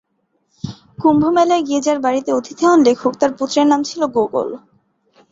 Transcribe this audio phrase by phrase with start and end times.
[1.01, 4.49] কুম্ভমেলায় গিয়ে যার বাড়িতে অতিথি হন লেখক তার পুত্রের নাম ছিল গোগোল।